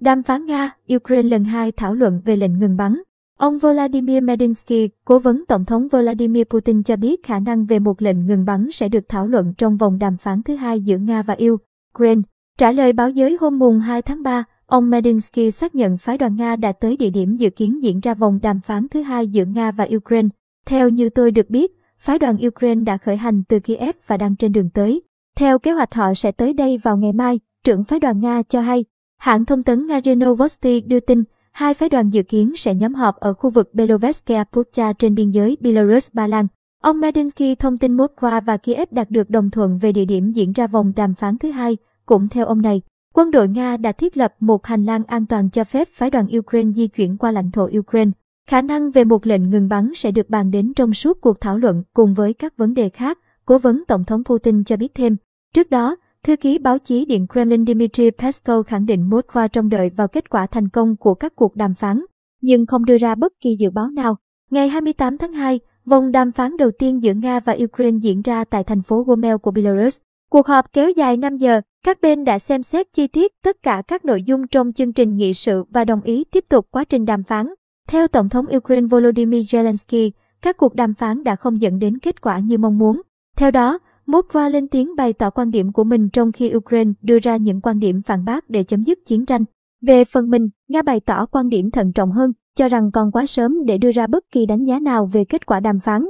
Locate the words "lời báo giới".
12.72-13.36